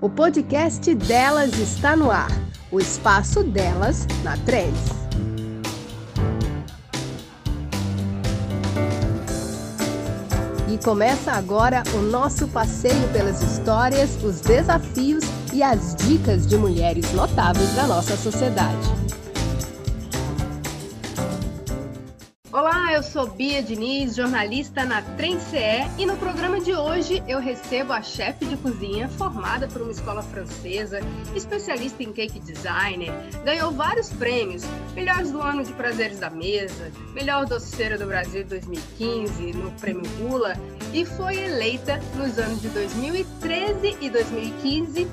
[0.00, 2.30] O podcast delas está no ar.
[2.70, 4.96] O espaço delas na Trends.
[10.68, 17.12] E começa agora o nosso passeio pelas histórias, os desafios e as dicas de mulheres
[17.12, 19.05] notáveis da nossa sociedade.
[22.96, 28.00] Eu sou Bia Diniz, jornalista na TrendCE e no programa de hoje eu recebo a
[28.00, 31.00] chefe de cozinha formada por uma escola francesa,
[31.34, 33.12] especialista em cake designer,
[33.44, 34.62] ganhou vários prêmios,
[34.94, 40.54] melhores do ano de prazeres da mesa, melhor doceira do Brasil 2015 no prêmio Gula
[40.94, 45.06] e foi eleita nos anos de 2013 e 2015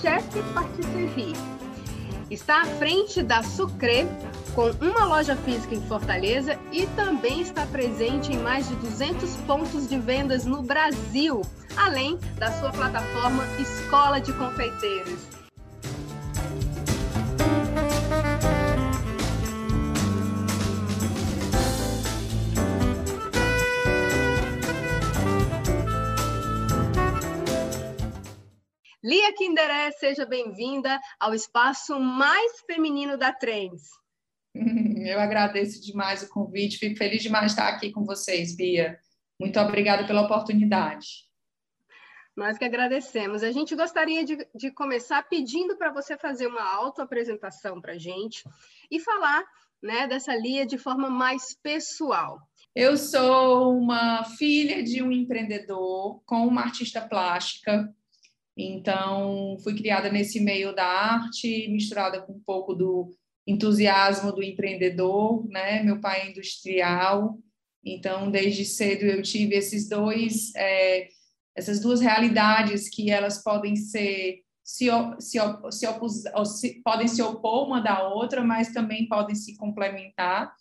[0.00, 1.57] chefe patisserie.
[2.30, 4.06] Está à frente da Sucre,
[4.54, 9.88] com uma loja física em Fortaleza e também está presente em mais de 200 pontos
[9.88, 11.40] de vendas no Brasil,
[11.74, 15.37] além da sua plataforma Escola de Confeiteiros.
[29.28, 33.90] Lia Kinderé, seja bem-vinda ao espaço mais feminino da Trends.
[34.54, 38.98] Eu agradeço demais o convite, fico feliz demais de estar aqui com vocês, Bia.
[39.38, 41.28] Muito obrigada pela oportunidade.
[42.34, 43.42] Nós que agradecemos.
[43.42, 48.42] A gente gostaria de, de começar pedindo para você fazer uma autoapresentação para a gente
[48.90, 49.44] e falar
[49.82, 52.40] né, dessa Lia de forma mais pessoal.
[52.74, 57.94] Eu sou uma filha de um empreendedor com uma artista plástica.
[58.60, 63.08] Então, fui criada nesse meio da arte, misturada com um pouco do
[63.46, 65.80] entusiasmo do empreendedor, né?
[65.84, 67.38] Meu pai é industrial,
[67.84, 71.08] então desde cedo eu tive esses dois, é,
[71.56, 74.86] essas duas realidades que elas podem ser se,
[75.18, 75.38] se,
[75.70, 76.24] se, opus,
[76.58, 80.52] se, podem se opor uma da outra, mas também podem se complementar,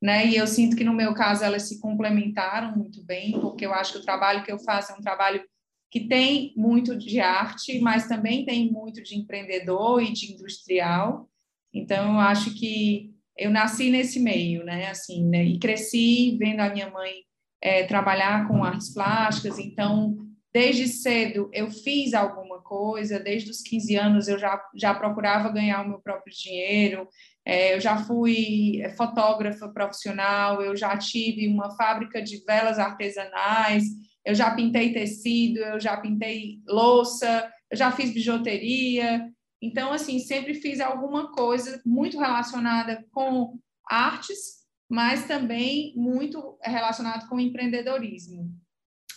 [0.00, 0.24] né?
[0.24, 3.92] E eu sinto que no meu caso elas se complementaram muito bem, porque eu acho
[3.92, 5.44] que o trabalho que eu faço é um trabalho
[5.90, 11.28] que tem muito de arte, mas também tem muito de empreendedor e de industrial.
[11.72, 14.88] Então, eu acho que eu nasci nesse meio, né?
[14.90, 15.44] Assim, né?
[15.44, 17.12] E cresci vendo a minha mãe
[17.60, 19.58] é, trabalhar com artes plásticas.
[19.58, 20.16] Então,
[20.52, 23.18] desde cedo eu fiz alguma coisa.
[23.18, 27.08] Desde os 15 anos eu já, já procurava ganhar o meu próprio dinheiro.
[27.44, 30.62] É, eu já fui fotógrafa profissional.
[30.62, 33.84] Eu já tive uma fábrica de velas artesanais.
[34.30, 35.58] Eu já pintei tecido.
[35.58, 37.52] Eu já pintei louça.
[37.70, 39.30] Eu já fiz bijuteria.
[39.62, 47.38] Então, assim, sempre fiz alguma coisa muito relacionada com artes, mas também muito relacionado com
[47.38, 48.50] empreendedorismo.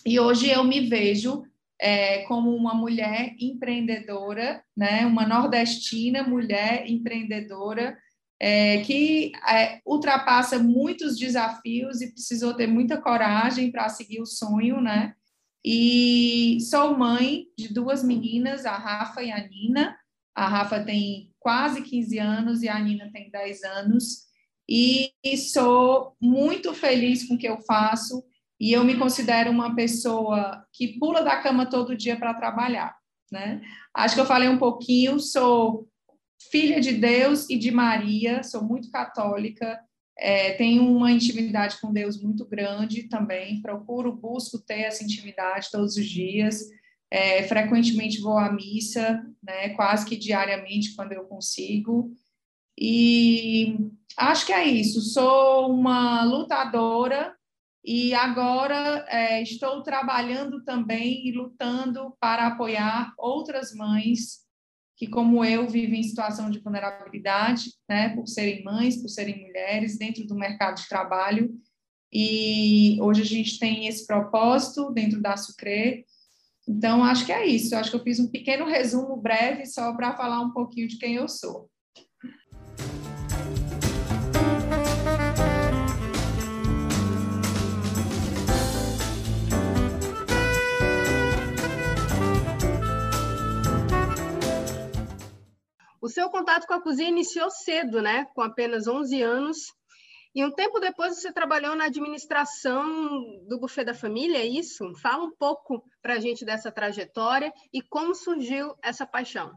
[0.06, 1.44] E hoje eu me vejo
[1.80, 5.06] é, como uma mulher empreendedora, né?
[5.06, 7.98] uma nordestina mulher empreendedora,
[8.46, 14.82] é, que é, ultrapassa muitos desafios e precisou ter muita coragem para seguir o sonho,
[14.82, 15.16] né?
[15.64, 19.98] E sou mãe de duas meninas, a Rafa e a Nina,
[20.36, 24.24] a Rafa tem quase 15 anos e a Nina tem 10 anos.
[24.68, 28.26] E sou muito feliz com o que eu faço
[28.60, 32.94] e eu me considero uma pessoa que pula da cama todo dia para trabalhar,
[33.32, 33.62] né?
[33.94, 35.88] Acho que eu falei um pouquinho, sou
[36.52, 39.80] filha de Deus e de Maria, sou muito católica,
[40.18, 45.98] é, tenho uma intimidade com Deus muito grande também, procuro, busco ter essa intimidade todos
[45.98, 46.62] os dias.
[47.12, 52.12] É, frequentemente vou à missa, né, quase que diariamente quando eu consigo.
[52.78, 53.78] E
[54.18, 55.02] acho que é isso.
[55.02, 57.36] Sou uma lutadora
[57.84, 64.43] e agora é, estou trabalhando também e lutando para apoiar outras mães
[65.06, 69.98] que, como eu, vivem em situação de vulnerabilidade, né, por serem mães, por serem mulheres
[69.98, 71.54] dentro do mercado de trabalho.
[72.12, 76.06] E hoje a gente tem esse propósito dentro da Sucre
[76.68, 77.76] então, acho que é isso.
[77.76, 81.16] Acho que eu fiz um pequeno resumo breve só para falar um pouquinho de quem
[81.16, 81.70] eu sou.
[96.04, 98.26] O seu contato com a cozinha iniciou cedo, né?
[98.36, 99.58] Com apenas 11 anos.
[100.36, 102.86] E um tempo depois você trabalhou na administração
[103.48, 104.94] do buffet da família, é isso?
[104.96, 109.54] Fala um pouco para a gente dessa trajetória e como surgiu essa paixão.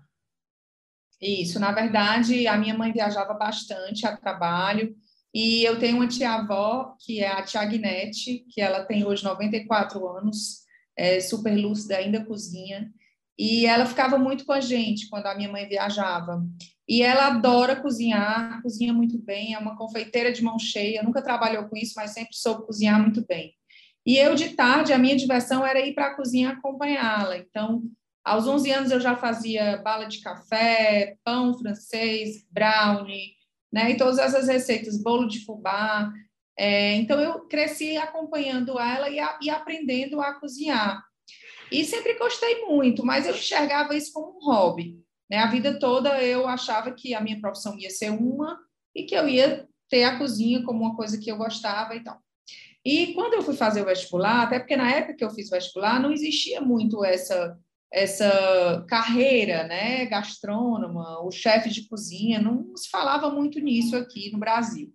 [1.21, 4.95] Isso, na verdade, a minha mãe viajava bastante a trabalho
[5.35, 10.07] E eu tenho uma tia-avó, que é a tia Agnete, que ela tem hoje 94
[10.07, 10.65] anos,
[10.97, 12.93] é super lúcida, ainda cozinha.
[13.39, 16.43] E ela ficava muito com a gente quando a minha mãe viajava.
[16.89, 21.65] E ela adora cozinhar, cozinha muito bem, é uma confeiteira de mão cheia, nunca trabalhou
[21.65, 23.55] com isso, mas sempre soube cozinhar muito bem.
[24.07, 27.39] E eu, de tarde, a minha diversão era ir para a cozinha acompanhá-la.
[27.39, 27.83] Então,
[28.25, 33.35] aos 11 anos, eu já fazia bala de café, pão francês, brownie,
[33.73, 33.91] né?
[33.91, 36.13] E todas essas receitas, bolo de fubá.
[36.57, 41.06] É, então, eu cresci acompanhando ela e, a, e aprendendo a cozinhar.
[41.71, 44.99] E sempre gostei muito, mas eu enxergava isso como um hobby.
[45.31, 45.39] Né?
[45.39, 48.59] A vida toda eu achava que a minha profissão ia ser uma
[48.95, 52.19] e que eu ia ter a cozinha como uma coisa que eu gostava e tal.
[52.85, 56.01] E quando eu fui fazer o vestibular, até porque na época que eu fiz vestibular
[56.01, 57.59] não existia muito essa
[57.93, 64.39] essa carreira, né, gastrônoma, o chefe de cozinha, não se falava muito nisso aqui no
[64.39, 64.93] Brasil.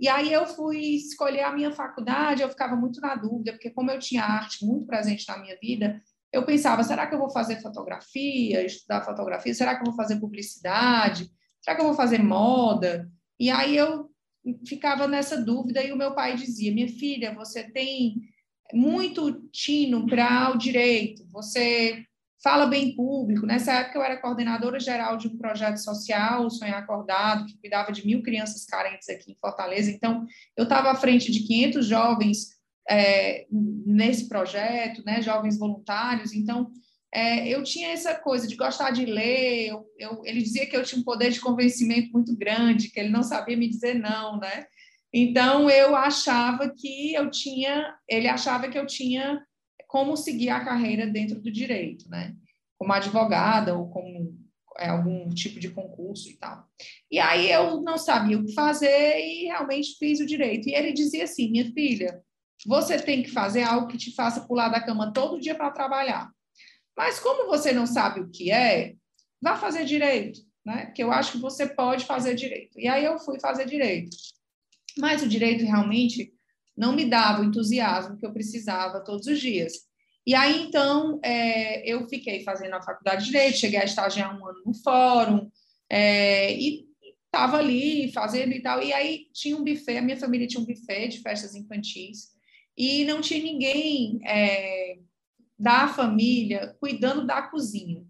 [0.00, 3.90] E aí eu fui escolher a minha faculdade, eu ficava muito na dúvida, porque como
[3.90, 6.02] eu tinha arte muito presente na minha vida,
[6.32, 9.54] eu pensava, será que eu vou fazer fotografia, estudar fotografia?
[9.54, 11.30] Será que eu vou fazer publicidade?
[11.60, 13.10] Será que eu vou fazer moda?
[13.38, 14.10] E aí eu
[14.66, 18.16] ficava nessa dúvida e o meu pai dizia: "Minha filha, você tem
[18.72, 21.26] muito tino para o direito.
[21.30, 22.04] Você
[22.42, 23.44] fala bem público.
[23.44, 27.92] Nessa época eu era coordenadora geral de um projeto social, o Sonhar Acordado, que cuidava
[27.92, 29.90] de mil crianças carentes aqui em Fortaleza.
[29.90, 30.24] Então,
[30.56, 36.32] eu estava à frente de 500 jovens é, nesse projeto, né, jovens voluntários.
[36.32, 36.70] Então,
[37.12, 39.68] é, eu tinha essa coisa de gostar de ler.
[39.68, 43.08] Eu, eu, ele dizia que eu tinha um poder de convencimento muito grande, que ele
[43.08, 44.64] não sabia me dizer não, né?
[45.12, 49.44] Então eu achava que eu tinha, ele achava que eu tinha
[49.88, 52.32] como seguir a carreira dentro do direito, né?
[52.78, 54.38] Como advogada ou como
[54.78, 56.64] é, algum tipo de concurso e tal.
[57.10, 60.68] E aí eu não sabia o que fazer e realmente fiz o direito.
[60.68, 62.22] E ele dizia assim: minha filha,
[62.66, 66.30] você tem que fazer algo que te faça pular da cama todo dia para trabalhar.
[66.96, 68.94] Mas como você não sabe o que é,
[69.40, 70.86] vá fazer direito, né?
[70.86, 72.78] Porque eu acho que você pode fazer direito.
[72.78, 74.16] E aí eu fui fazer direito.
[74.98, 76.32] Mas o direito realmente
[76.76, 79.90] não me dava o entusiasmo que eu precisava todos os dias.
[80.26, 84.46] E aí, então, é, eu fiquei fazendo a faculdade de Direito, cheguei a estagiar um
[84.46, 85.50] ano no fórum,
[85.88, 86.86] é, e
[87.24, 88.82] estava ali fazendo e tal.
[88.82, 92.28] E aí tinha um buffet, a minha família tinha um buffet de festas infantis,
[92.76, 94.98] e não tinha ninguém é,
[95.58, 98.04] da família cuidando da cozinha.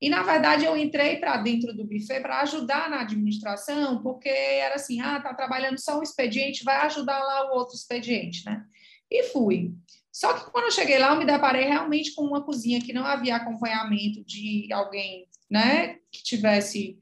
[0.00, 4.76] E, na verdade, eu entrei para dentro do buffet para ajudar na administração, porque era
[4.76, 8.64] assim, ah, tá trabalhando só um expediente, vai ajudar lá o outro expediente, né?
[9.10, 9.74] E fui.
[10.10, 13.04] Só que quando eu cheguei lá, eu me deparei realmente com uma cozinha que não
[13.04, 16.98] havia acompanhamento de alguém, né, que tivesse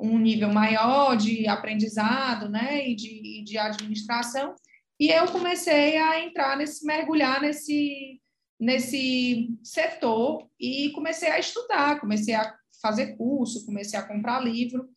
[0.00, 4.54] um nível maior de aprendizado, né, e de, de administração.
[4.98, 8.20] E eu comecei a entrar nesse, mergulhar nesse,
[8.58, 14.88] nesse setor e comecei a estudar, comecei a fazer curso, comecei a comprar livro.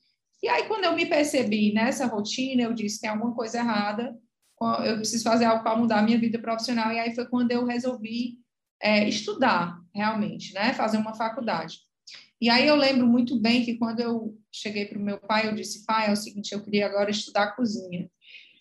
[0.41, 4.17] E aí, quando eu me percebi nessa rotina, eu disse: tem alguma coisa errada,
[4.85, 6.91] eu preciso fazer algo para mudar a minha vida profissional.
[6.91, 8.37] E aí foi quando eu resolvi
[8.81, 10.73] é, estudar, realmente, né?
[10.73, 11.79] fazer uma faculdade.
[12.41, 15.55] E aí eu lembro muito bem que quando eu cheguei para o meu pai, eu
[15.55, 18.09] disse: pai, é o seguinte, eu queria agora estudar cozinha.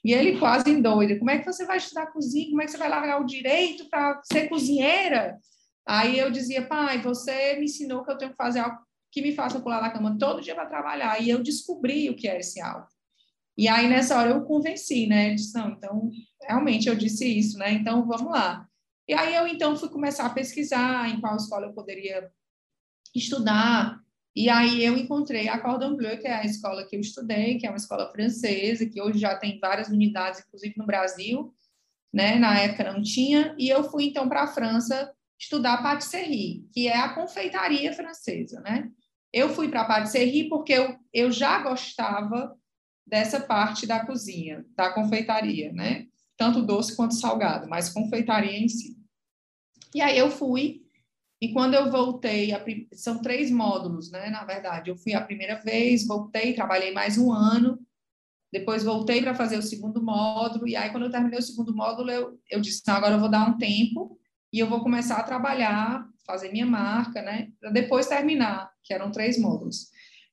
[0.05, 1.19] E ele quase doido.
[1.19, 2.50] Como é que você vai estudar cozinha?
[2.50, 5.38] Como é que você vai largar o direito para ser cozinheira?
[5.87, 8.78] Aí eu dizia, pai, você me ensinou que eu tenho que fazer algo
[9.11, 11.21] que me faça pular da cama todo dia para trabalhar.
[11.21, 12.87] E eu descobri o que era esse algo.
[13.57, 15.26] E aí, nessa hora, eu convenci, né?
[15.26, 16.11] Ele disse, não, então,
[16.43, 17.73] realmente eu disse isso, né?
[17.73, 18.69] Então, vamos lá.
[19.09, 22.31] E aí, eu, então, fui começar a pesquisar em qual escola eu poderia
[23.14, 23.99] estudar.
[24.38, 27.66] E aí eu encontrei a Cordon Bleu, que é a escola que eu estudei, que
[27.66, 31.52] é uma escola francesa, que hoje já tem várias unidades, inclusive no Brasil,
[32.14, 32.37] né?
[32.37, 33.52] Na época não tinha.
[33.59, 38.88] E eu fui então para a França estudar patisserie, que é a confeitaria francesa, né?
[39.33, 42.57] Eu fui para a patisserie porque eu, eu já gostava
[43.04, 46.07] dessa parte da cozinha, da confeitaria, né?
[46.37, 48.97] Tanto doce quanto salgado, mas confeitaria em si.
[49.92, 50.88] E aí eu fui
[51.40, 52.50] e quando eu voltei,
[52.92, 54.28] são três módulos, né?
[54.30, 57.78] Na verdade, eu fui a primeira vez, voltei, trabalhei mais um ano,
[58.52, 62.11] depois voltei para fazer o segundo módulo, e aí, quando eu terminei o segundo módulo,
[62.11, 64.18] eu, eu disse: não, agora eu vou dar um tempo
[64.52, 67.49] e eu vou começar a trabalhar, fazer minha marca, né?
[67.61, 69.90] Para depois terminar, que eram três módulos.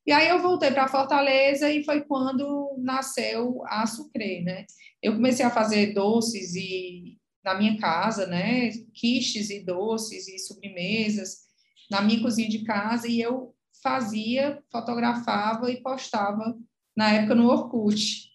[0.08, 4.66] E aí eu voltei para Fortaleza e foi quando nasceu a Sucre, né?
[5.02, 8.72] Eu comecei a fazer doces e na minha casa, né?
[8.94, 11.46] Quiches e doces e sobremesas
[11.90, 16.58] na minha cozinha de casa e eu fazia, fotografava e postava
[16.98, 18.32] na época no Orkut.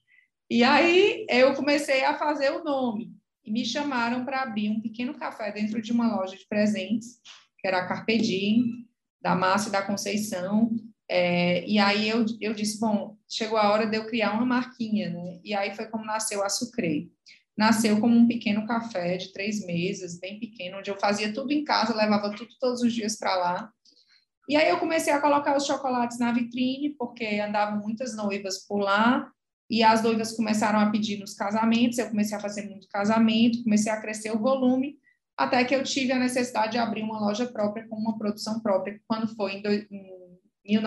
[0.49, 3.13] E aí eu comecei a fazer o nome
[3.45, 7.21] e me chamaram para abrir um pequeno café dentro de uma loja de presentes,
[7.59, 8.89] que era a Carpe Diem,
[9.21, 10.71] da Márcia e da Conceição.
[11.09, 15.11] É, e aí eu, eu disse, bom, chegou a hora de eu criar uma marquinha,
[15.11, 15.41] né?
[15.43, 17.11] E aí foi como nasceu a Sucre.
[17.61, 21.63] Nasceu como um pequeno café de três mesas, bem pequeno, onde eu fazia tudo em
[21.63, 23.71] casa, levava tudo todos os dias para lá.
[24.49, 28.79] E aí eu comecei a colocar os chocolates na vitrine, porque andavam muitas noivas por
[28.79, 29.31] lá,
[29.69, 33.93] e as noivas começaram a pedir nos casamentos, eu comecei a fazer muito casamento, comecei
[33.93, 34.97] a crescer o volume,
[35.37, 38.99] até que eu tive a necessidade de abrir uma loja própria com uma produção própria,
[39.07, 39.69] quando foi em, do,
[40.65, 40.81] em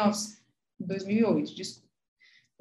[0.79, 1.82] 2008, desculpa.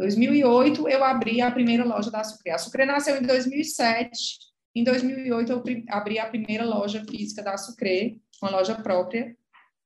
[0.02, 2.50] 2008 eu abri a primeira loja da Sucre.
[2.50, 4.38] A Sucre nasceu em 2007,
[4.74, 9.36] em 2008 eu abri a primeira loja física da Sucre, uma loja própria,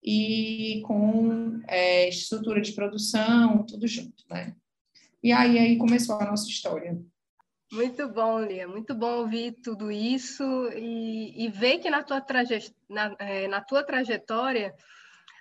[0.03, 4.55] e com é, estrutura de produção, tudo junto, né?
[5.23, 6.99] E aí, aí começou a nossa história.
[7.71, 10.45] Muito bom, Lia, muito bom ouvir tudo isso
[10.75, 14.73] e, e ver que na tua, traje, na, é, na tua trajetória,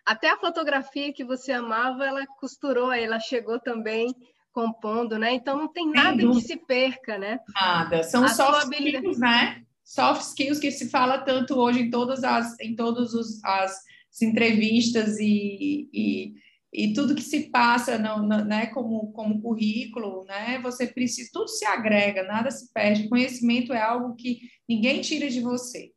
[0.05, 4.13] até a fotografia que você amava, ela costurou, ela chegou também
[4.55, 5.33] compondo, né?
[5.33, 7.41] Então não tem nada que se perca, né?
[7.53, 9.61] Nada, são a soft skills, né?
[9.83, 13.83] Soft skills que se fala tanto hoje em todas as, em todos os, as
[14.21, 16.33] entrevistas e, e,
[16.73, 21.49] e, tudo que se passa no, no, né, como, como currículo, né, você precisa, tudo
[21.49, 23.09] se agrega, nada se perde.
[23.09, 25.91] Conhecimento é algo que ninguém tira de você.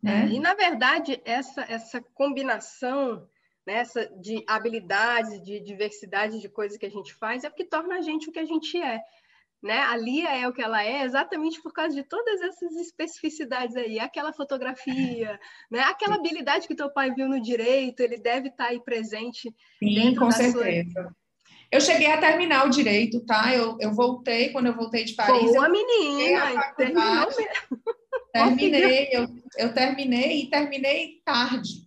[0.00, 0.28] Né?
[0.30, 3.26] É, e, na verdade, essa, essa combinação
[3.66, 7.96] nessa de habilidades, de diversidade de coisas que a gente faz, é o que torna
[7.96, 9.00] a gente o que a gente é
[9.64, 9.80] né?
[9.80, 13.98] A Lia é o que ela é exatamente por causa de todas essas especificidades aí,
[13.98, 15.40] aquela fotografia,
[15.72, 15.80] né?
[15.80, 19.50] Aquela habilidade que teu pai viu no direito, ele deve estar tá aí presente.
[19.82, 20.92] Sim, com certeza.
[20.92, 21.16] Sua...
[21.72, 23.54] Eu cheguei a terminar o direito, tá?
[23.54, 25.50] Eu, eu voltei, quando eu voltei de Paris.
[25.50, 26.72] Boa, menina!
[26.76, 27.82] Terminou mesmo.
[28.32, 31.83] Terminei, eu, eu terminei e terminei tarde.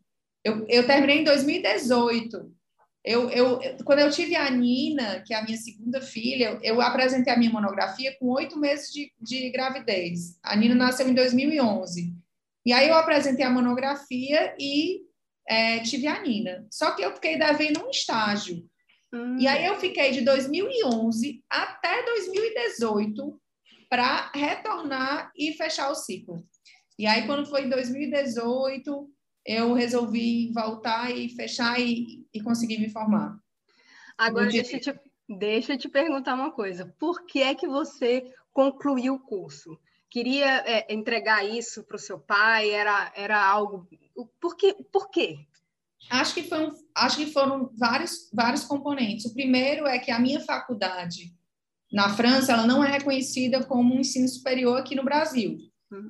[0.48, 2.56] Eu, eu terminei em 2018.
[3.04, 7.34] Eu, eu, quando eu tive a Nina, que é a minha segunda filha, eu, apresentei
[7.34, 10.40] a minha monografia com oito meses de, de gravidez.
[10.42, 12.14] A Nina nasceu em 2011.
[12.66, 15.02] E aí eu apresentei a monografia e
[15.50, 16.66] é, tive a Nina.
[16.72, 18.66] Só que eu fiquei devendo um estágio.
[19.14, 19.38] Hum.
[19.40, 23.42] E aí eu fiquei de 2011 até 2018
[23.90, 26.46] para retornar e fechar o ciclo.
[26.98, 29.10] E aí, quando foi em 2018,
[29.48, 33.40] eu resolvi voltar e fechar e, e conseguir me formar.
[34.18, 35.00] Agora, deixa eu, te,
[35.30, 36.94] deixa eu te perguntar uma coisa.
[37.00, 39.80] Por que é que você concluiu o curso?
[40.10, 42.72] Queria é, entregar isso para o seu pai?
[42.72, 43.88] Era, era algo...
[44.42, 45.40] Por, que, por quê?
[46.10, 49.26] Acho que, foi um, acho que foram vários, vários componentes.
[49.26, 51.34] O primeiro é que a minha faculdade
[51.92, 55.58] na França ela não é reconhecida como um ensino superior aqui no Brasil.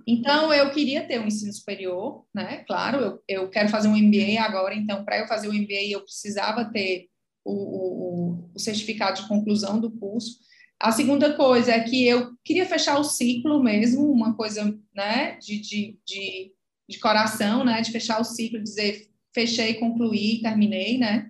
[0.08, 2.64] Então, eu queria ter um ensino superior, né?
[2.68, 5.92] Claro, eu, eu quero fazer um MBA agora, então, para eu fazer o um MBA,
[5.92, 7.08] eu precisava ter
[7.46, 10.40] o, o, o, certificado de conclusão do curso.
[10.80, 15.60] A segunda coisa é que eu queria fechar o ciclo mesmo, uma coisa, né, de,
[15.60, 16.52] de, de,
[16.90, 21.30] de coração, né, de fechar o ciclo, dizer fechei, concluí, terminei, né?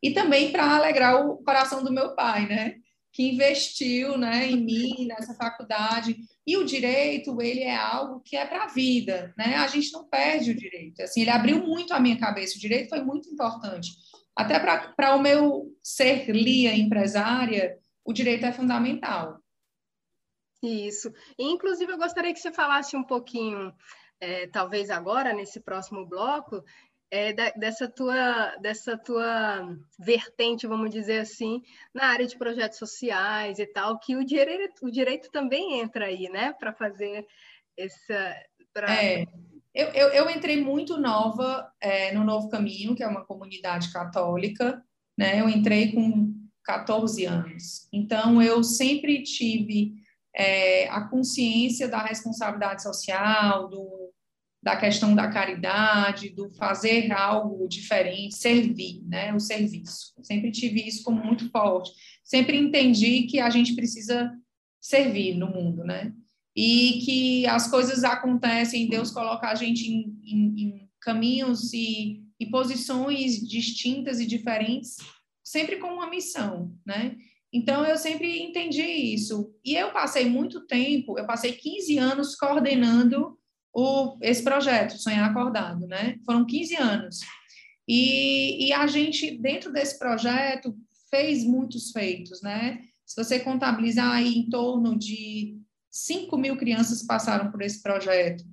[0.00, 2.79] E também para alegrar o coração do meu pai, né?
[3.20, 8.46] Que investiu, né, em mim, nessa faculdade e o direito, ele é algo que é
[8.46, 9.56] para a vida, né?
[9.56, 11.02] A gente não perde o direito.
[11.02, 12.56] Assim, ele abriu muito a minha cabeça.
[12.56, 13.90] O direito foi muito importante.
[14.34, 19.38] Até para o meu ser lia empresária, o direito é fundamental.
[20.62, 21.12] Isso.
[21.38, 23.70] inclusive, eu gostaria que você falasse um pouquinho,
[24.18, 26.64] é, talvez agora, nesse próximo bloco,
[27.10, 31.60] é, da, dessa, tua, dessa tua vertente, vamos dizer assim,
[31.92, 36.28] na área de projetos sociais e tal, que o direito, o direito também entra aí,
[36.28, 37.26] né, para fazer
[37.76, 38.36] essa.
[38.72, 38.92] Pra...
[38.94, 39.26] É,
[39.74, 44.82] eu, eu, eu, entrei muito nova é, no Novo Caminho, que é uma comunidade católica,
[45.18, 46.32] né, eu entrei com
[46.64, 49.94] 14 anos, então eu sempre tive
[50.34, 53.99] é, a consciência da responsabilidade social, do
[54.62, 60.12] da questão da caridade, do fazer algo diferente, servir, né, o serviço.
[60.22, 61.90] Sempre tive isso como muito forte.
[62.22, 64.30] Sempre entendi que a gente precisa
[64.80, 66.12] servir no mundo, né?
[66.54, 72.46] E que as coisas acontecem, Deus coloca a gente em, em, em caminhos e, e
[72.46, 74.96] posições distintas e diferentes,
[75.42, 77.16] sempre com uma missão, né?
[77.52, 79.52] Então, eu sempre entendi isso.
[79.64, 83.39] E eu passei muito tempo, eu passei 15 anos coordenando
[83.72, 86.16] o, esse projeto, Sonhar Acordado, né?
[86.24, 87.20] Foram 15 anos.
[87.88, 90.76] E, e a gente, dentro desse projeto,
[91.10, 92.80] fez muitos feitos, né?
[93.04, 95.58] Se você contabilizar aí em torno de
[95.90, 98.44] 5 mil crianças passaram por esse projeto,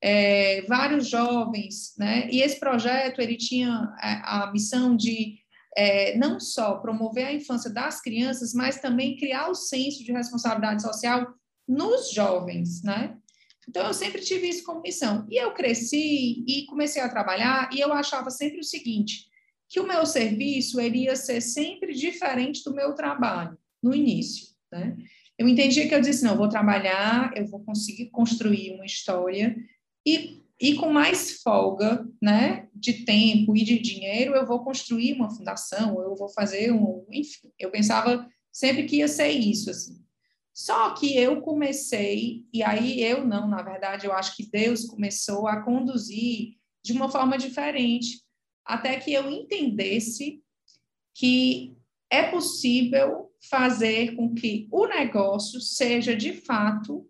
[0.00, 2.28] é, vários jovens, né?
[2.30, 5.38] E esse projeto ele tinha a, a missão de
[5.76, 10.82] é, não só promover a infância das crianças, mas também criar o senso de responsabilidade
[10.82, 11.34] social
[11.66, 13.16] nos jovens, né?
[13.68, 15.26] Então, eu sempre tive isso como missão.
[15.30, 19.26] E eu cresci e comecei a trabalhar, e eu achava sempre o seguinte,
[19.68, 24.96] que o meu serviço iria ser sempre diferente do meu trabalho, no início, né?
[25.36, 29.56] Eu entendia que eu disse, não, vou trabalhar, eu vou conseguir construir uma história
[30.06, 35.30] e, e com mais folga, né, de tempo e de dinheiro, eu vou construir uma
[35.30, 40.03] fundação, eu vou fazer um, enfim, eu pensava sempre que ia ser isso, assim.
[40.54, 45.48] Só que eu comecei, e aí eu não, na verdade, eu acho que Deus começou
[45.48, 48.22] a conduzir de uma forma diferente,
[48.64, 50.40] até que eu entendesse
[51.12, 51.76] que
[52.08, 57.04] é possível fazer com que o negócio seja de fato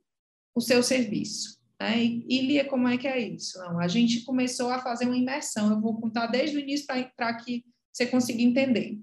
[0.54, 1.60] o seu serviço.
[1.78, 2.02] Né?
[2.02, 3.58] E, e Lia, como é que é isso?
[3.58, 7.34] Não, a gente começou a fazer uma imersão, eu vou contar desde o início para
[7.34, 8.98] que você consiga entender.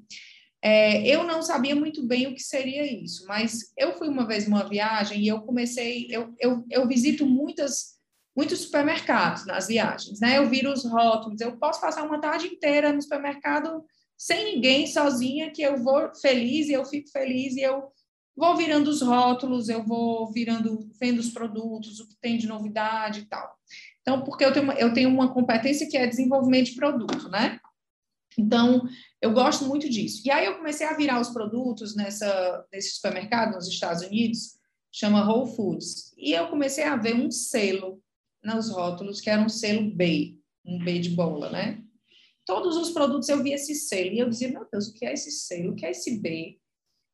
[0.64, 4.48] É, eu não sabia muito bem o que seria isso, mas eu fui uma vez
[4.48, 7.96] numa viagem e eu comecei, eu, eu, eu visito muitas,
[8.36, 10.38] muitos supermercados nas viagens, né?
[10.38, 13.84] Eu viro os rótulos, eu posso passar uma tarde inteira no supermercado
[14.16, 17.92] sem ninguém, sozinha, que eu vou feliz e eu fico feliz e eu
[18.38, 23.22] vou virando os rótulos, eu vou virando, vendo os produtos, o que tem de novidade
[23.22, 23.52] e tal.
[24.02, 27.60] Então, porque eu tenho eu tenho uma competência que é desenvolvimento de produto, né?
[28.38, 28.88] Então,
[29.22, 30.24] eu gosto muito disso.
[30.26, 34.58] E aí eu comecei a virar os produtos nessa, nesse supermercado nos Estados Unidos,
[34.92, 36.12] chama Whole Foods.
[36.18, 38.02] E eu comecei a ver um selo
[38.44, 41.84] nos rótulos, que era um selo B, um B de bola, né?
[42.46, 44.12] Todos os produtos eu via esse selo.
[44.12, 45.72] E eu dizia, meu Deus, o que é esse selo?
[45.72, 46.58] O que é esse B?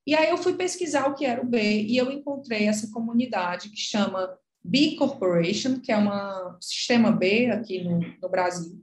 [0.08, 3.70] E aí eu fui pesquisar o que era o B e eu encontrei essa comunidade
[3.70, 8.82] que chama B Corporation, que é um sistema B aqui no, no Brasil,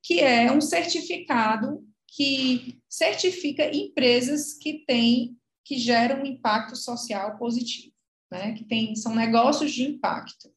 [0.00, 7.94] que é um certificado que certifica empresas que têm, que geram um impacto social positivo,
[8.30, 8.52] né?
[8.52, 10.52] Que tem, são negócios de impacto,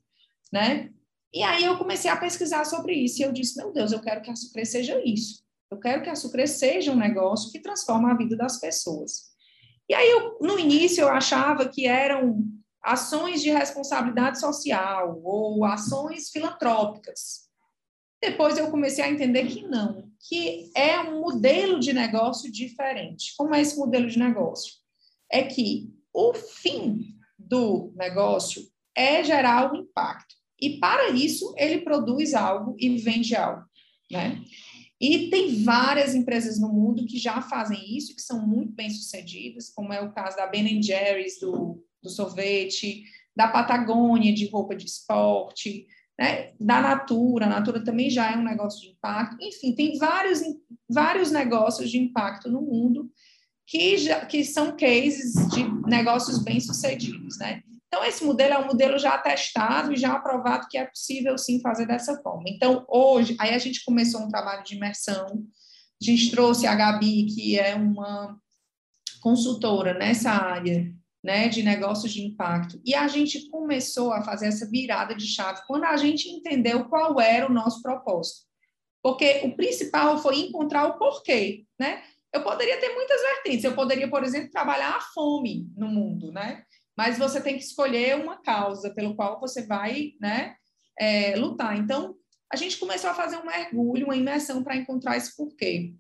[0.52, 0.92] né?
[1.34, 4.22] E aí eu comecei a pesquisar sobre isso e eu disse, meu Deus, eu quero
[4.22, 5.44] que a Sucre seja isso.
[5.72, 9.34] Eu quero que a Sucre seja um negócio que transforma a vida das pessoas.
[9.88, 12.44] E aí, eu, no início, eu achava que eram
[12.84, 17.45] ações de responsabilidade social ou ações filantrópicas.
[18.26, 23.36] Depois eu comecei a entender que não, que é um modelo de negócio diferente.
[23.38, 24.74] Como é esse modelo de negócio?
[25.32, 28.64] É que o fim do negócio
[28.96, 30.34] é gerar um impacto.
[30.60, 33.64] E para isso, ele produz algo e vende algo,
[34.10, 34.44] né?
[35.00, 39.70] E tem várias empresas no mundo que já fazem isso, que são muito bem sucedidas,
[39.70, 43.04] como é o caso da Ben Jerry's do, do sorvete,
[43.36, 45.86] da Patagônia de roupa de esporte,
[46.20, 46.54] né?
[46.60, 49.38] da Natura, a Natura também já é um negócio de impacto.
[49.42, 50.42] Enfim, tem vários,
[50.90, 53.12] vários negócios de impacto no mundo
[53.68, 57.38] que, já, que são cases de negócios bem-sucedidos.
[57.40, 57.62] Né?
[57.88, 61.60] Então, esse modelo é um modelo já testado e já aprovado que é possível, sim,
[61.62, 62.44] fazer dessa forma.
[62.48, 65.28] Então, hoje, aí a gente começou um trabalho de imersão,
[66.02, 68.38] a gente trouxe a Gabi, que é uma
[69.22, 70.94] consultora nessa área
[71.26, 72.80] né, de negócios de impacto.
[72.86, 77.20] E a gente começou a fazer essa virada de chave quando a gente entendeu qual
[77.20, 78.46] era o nosso propósito.
[79.02, 82.04] Porque o principal foi encontrar o porquê, né?
[82.32, 83.64] Eu poderia ter muitas vertentes.
[83.64, 86.64] Eu poderia, por exemplo, trabalhar a fome no mundo, né?
[86.96, 90.56] Mas você tem que escolher uma causa pelo qual você vai, né,
[90.98, 91.76] é, lutar.
[91.76, 92.16] Então,
[92.54, 95.94] a gente começou a fazer um mergulho, uma imersão para encontrar esse porquê.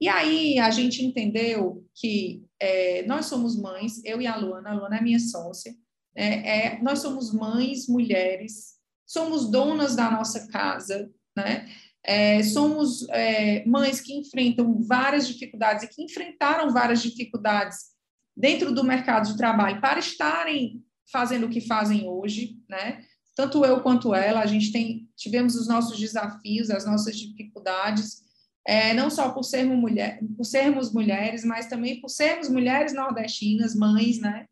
[0.00, 4.74] E aí a gente entendeu que é, nós somos mães, eu e a Luana, a
[4.74, 5.74] Luana é minha sócia,
[6.14, 8.74] é, é, nós somos mães, mulheres,
[9.06, 11.68] somos donas da nossa casa, né?
[12.02, 17.90] É, somos é, mães que enfrentam várias dificuldades e que enfrentaram várias dificuldades
[18.34, 20.82] dentro do mercado de trabalho para estarem
[21.12, 23.04] fazendo o que fazem hoje, né?
[23.36, 28.22] Tanto eu quanto ela, a gente tem tivemos os nossos desafios, as nossas dificuldades,
[28.66, 33.74] é, não só por sermos, mulher, por sermos mulheres, mas também por sermos mulheres nordestinas,
[33.74, 34.46] mães, né?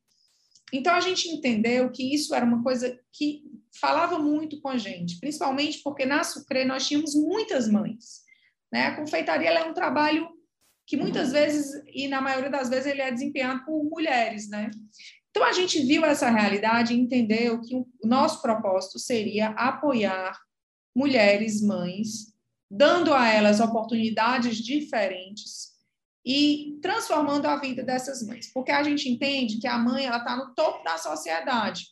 [0.73, 3.43] Então a gente entendeu que isso era uma coisa que
[3.81, 8.23] falava muito com a gente, principalmente porque na Sucre nós tínhamos muitas mães.
[8.73, 8.87] Né?
[8.87, 10.29] A confeitaria é um trabalho
[10.87, 14.49] que muitas vezes, e na maioria das vezes, ele é desempenhado por mulheres.
[14.49, 14.71] Né?
[15.31, 20.39] Então a gente viu essa realidade e entendeu que o nosso propósito seria apoiar
[20.95, 22.35] mulheres, mães,
[22.71, 25.69] dando a elas oportunidades diferentes
[26.25, 30.37] e transformando a vida dessas mães, porque a gente entende que a mãe ela está
[30.37, 31.87] no topo da sociedade.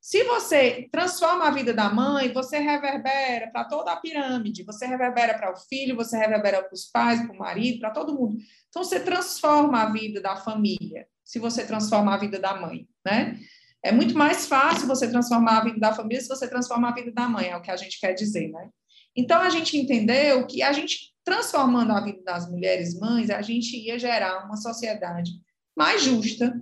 [0.00, 5.36] Se você transforma a vida da mãe, você reverbera para toda a pirâmide, você reverbera
[5.36, 8.36] para o filho, você reverbera para os pais, para o marido, para todo mundo.
[8.68, 13.38] Então, você transforma a vida da família, se você transforma a vida da mãe, né?
[13.82, 17.12] É muito mais fácil você transformar a vida da família se você transforma a vida
[17.12, 18.70] da mãe, é o que a gente quer dizer, né?
[19.16, 23.76] Então, a gente entendeu que a gente, transformando a vida das mulheres mães, a gente
[23.76, 25.32] ia gerar uma sociedade
[25.76, 26.60] mais justa,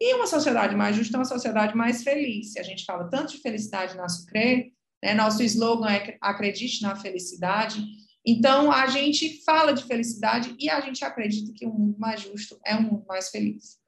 [0.00, 2.56] e uma sociedade mais justa é uma sociedade mais feliz.
[2.56, 7.84] A gente fala tanto de felicidade na Sucre, né, nosso slogan é acredite na felicidade.
[8.24, 12.58] Então, a gente fala de felicidade e a gente acredita que um mundo mais justo
[12.64, 13.78] é um mundo mais feliz.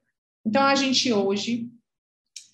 [0.45, 1.69] Então, a gente hoje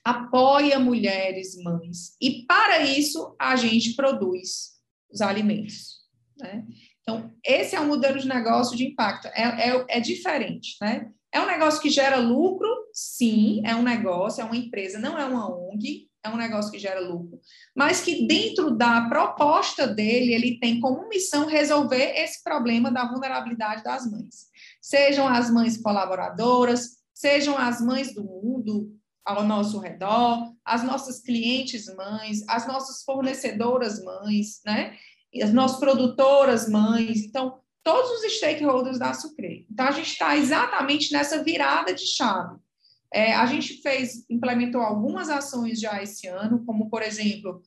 [0.04, 4.77] apoia mulheres mães e, para isso, a gente produz
[5.12, 5.98] os alimentos.
[6.40, 6.66] Né?
[7.02, 10.76] Então, esse é um modelo de negócio de impacto, é, é, é diferente.
[10.82, 11.10] Né?
[11.32, 15.26] É um negócio que gera lucro, sim, é um negócio, é uma empresa, não é
[15.26, 17.40] uma ONG, é um negócio que gera lucro,
[17.76, 23.84] mas que dentro da proposta dele, ele tem como missão resolver esse problema da vulnerabilidade
[23.84, 24.48] das mães.
[24.82, 28.92] Sejam as mães colaboradoras, sejam as mães do mundo
[29.28, 34.96] ao nosso redor, as nossas clientes mães, as nossas fornecedoras mães, né?
[35.44, 37.26] As nossas produtoras mães.
[37.26, 39.68] Então, todos os stakeholders da Sucre.
[39.70, 42.56] Então, a gente está exatamente nessa virada de chave.
[43.14, 47.62] É, a gente fez, implementou algumas ações já esse ano, como, por exemplo,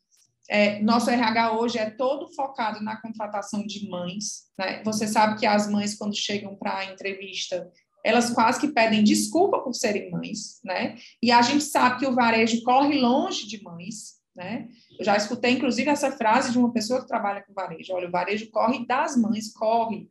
[0.48, 4.46] é, nosso RH hoje é todo focado na contratação de mães.
[4.58, 4.82] Né?
[4.82, 7.70] Você sabe que as mães, quando chegam para a entrevista,
[8.04, 10.96] elas quase que pedem desculpa por serem mães, né?
[11.22, 14.68] E a gente sabe que o varejo corre longe de mães, né?
[14.98, 17.92] Eu já escutei, inclusive, essa frase de uma pessoa que trabalha com varejo.
[17.92, 20.08] Olha, o varejo corre das mães, corre.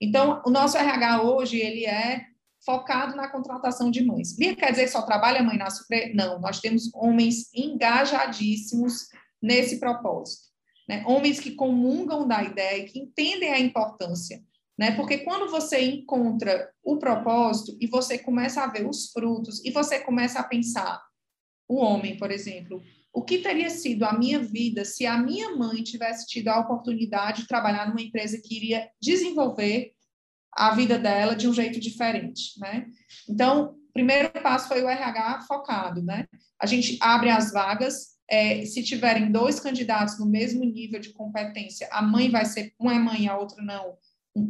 [0.00, 2.26] Então, o nosso RH hoje, ele é
[2.64, 4.36] focado na contratação de mães.
[4.36, 6.14] Bia quer dizer que só trabalha mãe na Supre?
[6.14, 9.08] Não, nós temos homens engajadíssimos
[9.40, 10.48] nesse propósito.
[10.88, 11.04] Né?
[11.06, 14.42] Homens que comungam da ideia, que entendem a importância.
[14.78, 14.92] Né?
[14.92, 20.00] Porque quando você encontra o propósito e você começa a ver os frutos e você
[20.00, 21.00] começa a pensar,
[21.68, 22.82] o homem, por exemplo,
[23.12, 27.42] o que teria sido a minha vida se a minha mãe tivesse tido a oportunidade
[27.42, 29.92] de trabalhar numa empresa que iria desenvolver
[30.52, 32.86] a vida dela de um jeito diferente, né?
[33.28, 36.26] Então, o primeiro passo foi o RH focado, né?
[36.60, 41.88] A gente abre as vagas, é, se tiverem dois candidatos no mesmo nível de competência,
[41.90, 43.96] a mãe vai ser, uma é mãe, a outra não,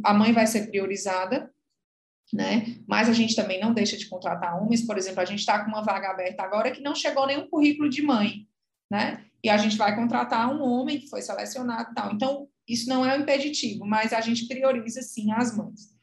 [0.03, 1.51] a mãe vai ser priorizada,
[2.33, 2.77] né?
[2.87, 5.69] Mas a gente também não deixa de contratar homens, por exemplo, a gente está com
[5.69, 8.47] uma vaga aberta agora que não chegou nenhum currículo de mãe
[8.89, 9.25] né?
[9.43, 12.13] E a gente vai contratar um homem que foi selecionado tal.
[12.13, 15.93] Então, isso não é um impeditivo, mas a gente prioriza, sim, as mães.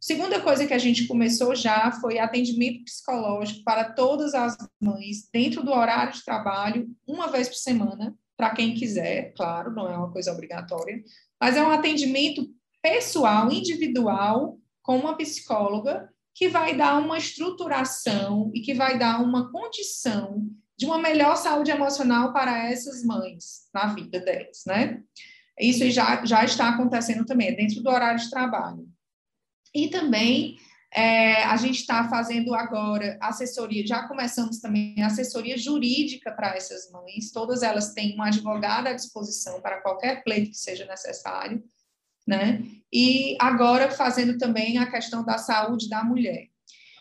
[0.00, 5.62] Segunda coisa que a gente começou já foi atendimento psicológico para todas as mães, dentro
[5.62, 10.10] do horário de trabalho, uma vez por semana, para quem quiser, claro, não é uma
[10.10, 11.00] coisa obrigatória,
[11.40, 12.48] mas é um atendimento
[12.82, 19.50] pessoal, individual, com uma psicóloga, que vai dar uma estruturação e que vai dar uma
[19.52, 25.00] condição de uma melhor saúde emocional para essas mães na vida delas, né?
[25.60, 28.88] Isso já, já está acontecendo também, é dentro do horário de trabalho.
[29.74, 30.56] E também
[30.92, 37.30] é, a gente está fazendo agora assessoria, já começamos também assessoria jurídica para essas mães,
[37.30, 41.62] todas elas têm um advogado à disposição para qualquer pleito que seja necessário,
[42.26, 42.62] né?
[42.92, 46.52] E agora fazendo também a questão da saúde da mulher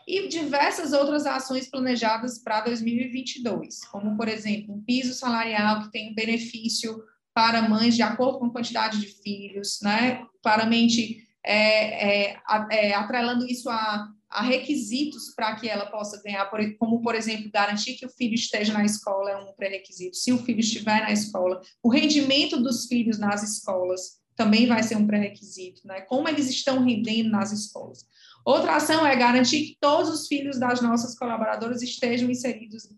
[0.07, 6.13] e diversas outras ações planejadas para 2022, como, por exemplo, um piso salarial que tem
[6.13, 7.01] benefício
[7.33, 10.25] para mães de acordo com a quantidade de filhos, né?
[10.43, 12.39] claramente é, é,
[12.71, 17.93] é, atrelando isso a, a requisitos para que ela possa ganhar, como, por exemplo, garantir
[17.93, 21.61] que o filho esteja na escola é um pré-requisito, se o filho estiver na escola,
[21.81, 26.01] o rendimento dos filhos nas escolas também vai ser um pré-requisito, né?
[26.01, 28.07] como eles estão rendendo nas escolas.
[28.43, 32.89] Outra ação é garantir que todos os filhos das nossas colaboradoras estejam inseridos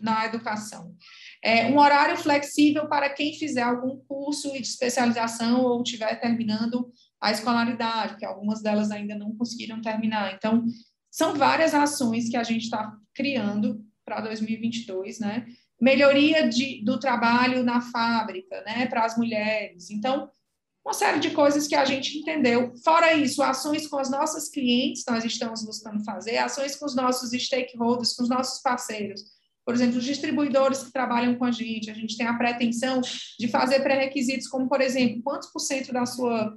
[0.00, 0.96] na educação.
[1.42, 7.30] É, um horário flexível para quem fizer algum curso de especialização ou estiver terminando a
[7.30, 10.34] escolaridade, porque algumas delas ainda não conseguiram terminar.
[10.34, 10.64] Então,
[11.08, 15.46] são várias ações que a gente está criando para 2022, né?
[15.80, 19.90] Melhoria de, do trabalho na fábrica, né, para as mulheres.
[19.90, 20.28] Então,
[20.88, 22.72] uma série de coisas que a gente entendeu.
[22.82, 27.30] Fora isso, ações com as nossas clientes, nós estamos buscando fazer, ações com os nossos
[27.30, 29.22] stakeholders, com os nossos parceiros.
[29.66, 33.02] Por exemplo, os distribuidores que trabalham com a gente, a gente tem a pretensão
[33.38, 36.56] de fazer pré-requisitos, como, por exemplo, quantos por cento da sua,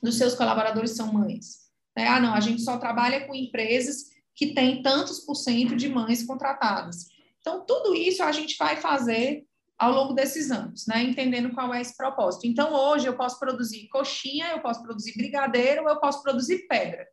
[0.00, 1.66] dos seus colaboradores são mães?
[1.96, 2.06] Né?
[2.06, 6.22] Ah, não, a gente só trabalha com empresas que têm tantos por cento de mães
[6.24, 7.08] contratadas.
[7.40, 9.44] Então, tudo isso a gente vai fazer
[9.78, 11.02] ao longo desses anos, né?
[11.02, 12.46] Entendendo qual é esse propósito.
[12.46, 17.06] Então, hoje eu posso produzir coxinha, eu posso produzir brigadeiro, eu posso produzir pedra.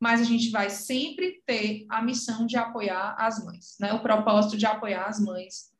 [0.00, 3.92] Mas a gente vai sempre ter a missão de apoiar as mães, né?
[3.92, 5.72] O propósito de apoiar as mães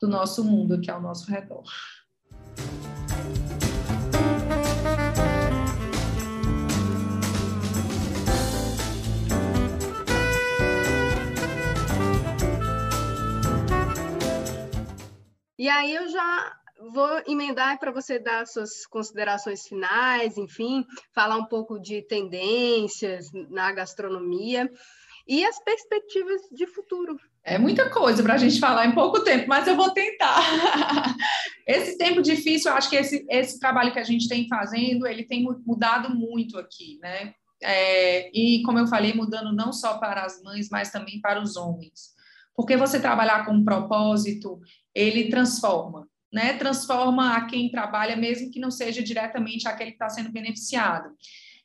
[0.00, 1.64] do nosso mundo, que é ao nosso redor.
[15.62, 16.56] E aí eu já
[16.92, 23.70] vou emendar para você dar suas considerações finais, enfim, falar um pouco de tendências na
[23.70, 24.68] gastronomia
[25.24, 27.16] e as perspectivas de futuro.
[27.44, 30.42] É muita coisa para a gente falar em pouco tempo, mas eu vou tentar.
[31.64, 35.22] esse tempo difícil, eu acho que esse, esse trabalho que a gente tem fazendo, ele
[35.22, 37.34] tem mudado muito aqui, né?
[37.62, 41.54] É, e como eu falei, mudando não só para as mães, mas também para os
[41.54, 42.20] homens.
[42.56, 44.60] Porque você trabalhar com um propósito
[44.94, 46.54] ele transforma, né?
[46.54, 51.10] Transforma a quem trabalha, mesmo que não seja diretamente aquele que está sendo beneficiado.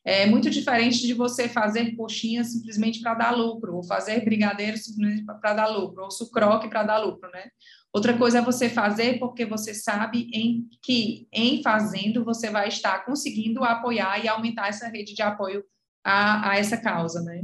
[0.04, 5.26] É muito diferente de você fazer coxinha simplesmente para dar lucro, ou fazer brigadeiro simplesmente
[5.26, 7.50] para dar lucro, ou sucroque para dar lucro, né?
[7.94, 13.06] Outra coisa é você fazer porque você sabe em que, em fazendo, você vai estar
[13.06, 15.63] conseguindo apoiar e aumentar essa rede de apoio
[16.04, 17.42] a, a essa causa, né?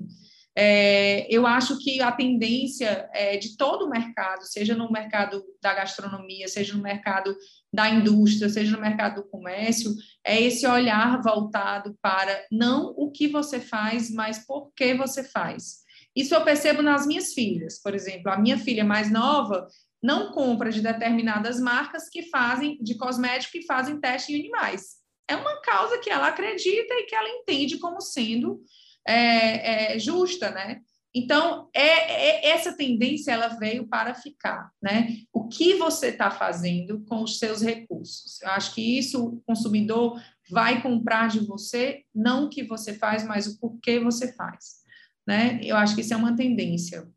[0.55, 5.73] É, eu acho que a tendência é, de todo o mercado, seja no mercado da
[5.73, 7.35] gastronomia, seja no mercado
[7.73, 13.27] da indústria, seja no mercado do comércio, é esse olhar voltado para não o que
[13.27, 15.81] você faz, mas por que você faz.
[16.15, 19.67] Isso eu percebo nas minhas filhas, por exemplo, a minha filha mais nova
[20.03, 24.97] não compra de determinadas marcas que fazem de cosmético que fazem teste em animais.
[25.27, 28.61] É uma causa que ela acredita e que ela entende como sendo
[29.05, 30.81] é, é, justa, né?
[31.15, 35.17] Então, é, é, essa tendência ela veio para ficar, né?
[35.31, 38.41] O que você está fazendo com os seus recursos?
[38.41, 43.23] Eu acho que isso o consumidor vai comprar de você, não o que você faz,
[43.23, 44.81] mas o porquê você faz,
[45.27, 45.59] né?
[45.63, 47.07] Eu acho que isso é uma tendência.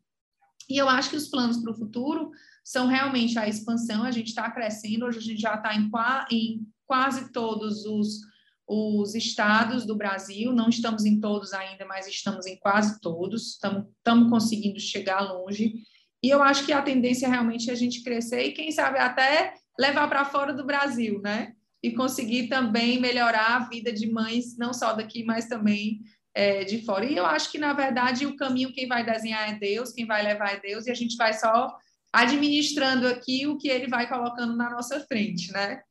[0.69, 2.31] E eu acho que os planos para o futuro
[2.63, 5.89] são realmente a expansão, a gente está crescendo, hoje a gente já está em,
[6.29, 8.19] em quase todos os
[8.67, 14.29] os estados do Brasil, não estamos em todos ainda, mas estamos em quase todos, estamos
[14.29, 15.75] conseguindo chegar longe.
[16.21, 19.53] E eu acho que a tendência realmente é a gente crescer e, quem sabe, até
[19.79, 21.53] levar para fora do Brasil, né?
[21.81, 26.01] E conseguir também melhorar a vida de mães, não só daqui, mas também
[26.33, 27.05] é, de fora.
[27.05, 30.23] E eu acho que, na verdade, o caminho quem vai desenhar é Deus, quem vai
[30.23, 31.73] levar é Deus, e a gente vai só
[32.11, 35.81] administrando aqui o que ele vai colocando na nossa frente, né?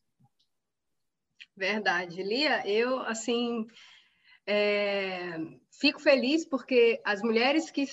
[1.57, 2.23] Verdade.
[2.23, 3.67] Lia, eu, assim,
[4.47, 5.39] é,
[5.81, 7.85] fico feliz porque as mulheres que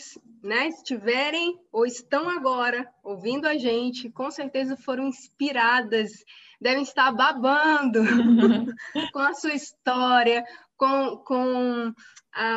[0.43, 6.11] né, estiverem ou estão agora ouvindo a gente, com certeza foram inspiradas,
[6.59, 8.01] devem estar babando
[9.13, 10.43] com a sua história,
[10.77, 11.93] com, com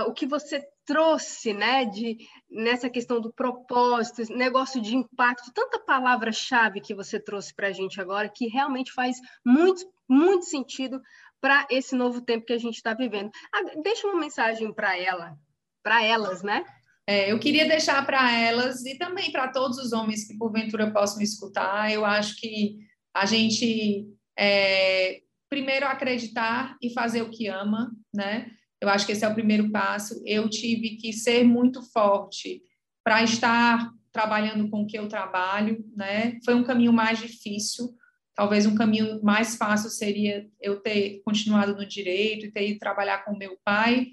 [0.06, 2.16] o que você trouxe, né, de
[2.48, 8.00] nessa questão do propósito, negócio de impacto, tanta palavra-chave que você trouxe para a gente
[8.00, 11.00] agora, que realmente faz muito, muito sentido
[11.40, 13.30] para esse novo tempo que a gente está vivendo.
[13.54, 15.36] Ah, deixa uma mensagem para ela,
[15.82, 16.64] para elas, né?
[17.08, 21.22] É, eu queria deixar para elas e também para todos os homens que porventura possam
[21.22, 21.92] escutar.
[21.92, 22.78] Eu acho que
[23.14, 28.50] a gente é, primeiro acreditar e fazer o que ama, né?
[28.80, 30.20] Eu acho que esse é o primeiro passo.
[30.26, 32.60] Eu tive que ser muito forte
[33.04, 36.38] para estar trabalhando com o que eu trabalho, né?
[36.44, 37.94] Foi um caminho mais difícil.
[38.36, 43.24] Talvez um caminho mais fácil seria eu ter continuado no direito e ter ido trabalhar
[43.24, 44.08] com meu pai,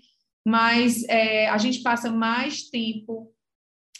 [0.45, 3.33] mas é, a gente passa mais tempo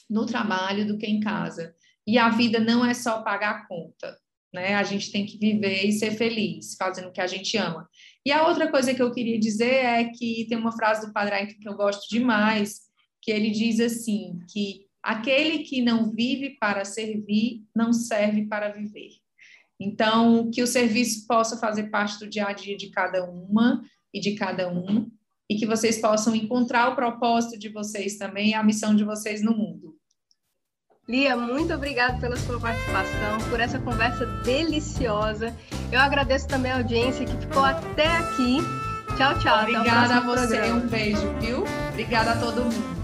[0.09, 1.75] no trabalho do que em casa.
[2.07, 4.17] E a vida não é só pagar a conta,
[4.53, 4.75] né?
[4.75, 7.89] A gente tem que viver e ser feliz, fazendo o que a gente ama.
[8.25, 11.47] E a outra coisa que eu queria dizer é que tem uma frase do Padre
[11.47, 12.81] que eu gosto demais,
[13.21, 19.22] que ele diz assim, que aquele que não vive para servir, não serve para viver.
[19.79, 23.83] Então, que o serviço possa fazer parte do dia a dia de cada uma
[24.13, 25.09] e de cada um,
[25.49, 29.55] e que vocês possam encontrar o propósito de vocês também, a missão de vocês no
[29.55, 29.95] mundo.
[31.07, 35.53] Lia, muito obrigada pela sua participação, por essa conversa deliciosa.
[35.91, 38.59] Eu agradeço também a audiência que ficou até aqui.
[39.17, 39.63] Tchau, tchau.
[39.63, 40.81] Obrigada a você, programa.
[40.81, 41.65] um beijo, viu?
[41.91, 43.03] Obrigada a todo mundo.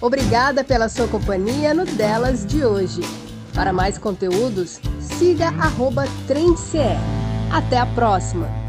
[0.00, 3.00] Obrigada pela sua companhia no Delas de hoje.
[3.52, 6.04] Para mais conteúdos, siga arroba
[7.50, 8.67] Até a próxima!